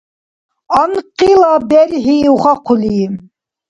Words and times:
Анкъилаб 0.81 1.61
берхӏи 1.69 2.17
ухахъули 2.33 2.99